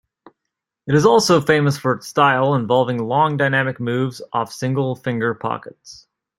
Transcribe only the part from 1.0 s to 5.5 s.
also famous for its style, involving long dynamic moves off single-finger